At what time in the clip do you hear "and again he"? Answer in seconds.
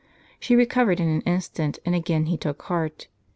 1.85-2.35